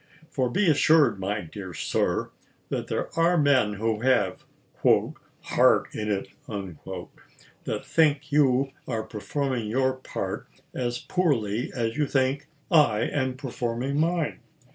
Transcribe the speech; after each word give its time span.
For 0.31 0.49
be 0.49 0.67
assured, 0.67 1.19
my 1.19 1.41
dear 1.41 1.75
sir, 1.75 2.31
there 2.69 3.09
are 3.19 3.37
men 3.37 3.73
who 3.73 3.99
have" 3.99 4.43
heart 5.51 5.93
in 5.93 6.09
it" 6.09 6.29
that 7.65 7.85
think 7.85 8.31
you 8.31 8.71
are 8.87 9.03
performing 9.03 9.67
your 9.67 9.93
part 9.93 10.47
as 10.73 10.97
poorly 10.97 11.71
as 11.75 11.97
you 11.97 12.07
think 12.07 12.47
I 12.71 13.01
am 13.01 13.35
performing 13.37 13.99
mine. 13.99 14.39